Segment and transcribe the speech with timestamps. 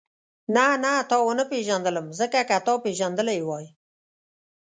[0.55, 3.65] نه نه تا ونه پېژندلم ځکه که تا پېژندلې وای.